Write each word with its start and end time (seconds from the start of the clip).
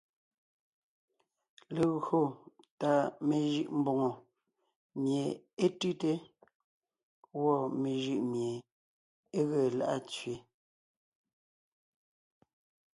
Legÿo 1.75 2.21
tà 2.79 2.91
mejʉʼ 3.27 3.67
mbòŋo 3.79 4.09
mie 5.01 5.23
é 5.63 5.65
tʉ́te; 5.79 6.11
gwɔ́ 7.33 7.57
mejʉʼ 7.81 8.21
mié 8.31 8.49
é 9.37 9.41
ge 9.49 9.61
lá’a 9.77 9.97
tsẅé. 10.09 10.35